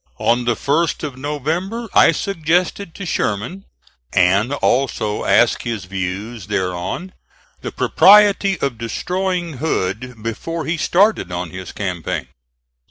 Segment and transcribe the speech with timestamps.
[0.17, 3.65] On the 1st of November I suggested to Sherman,
[4.11, 7.13] and also asked his views thereon,
[7.61, 12.27] the propriety of destroying Hood before he started on his campaign.